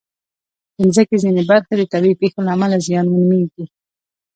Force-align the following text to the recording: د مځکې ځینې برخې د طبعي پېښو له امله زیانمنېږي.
د 0.75 0.77
مځکې 0.87 1.15
ځینې 1.23 1.41
برخې 1.49 1.73
د 1.77 1.81
طبعي 1.91 2.13
پېښو 2.19 2.39
له 2.45 2.51
امله 2.55 2.75
زیانمنېږي. 2.87 3.65